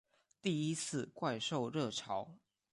[0.41, 2.31] 第一次怪兽热潮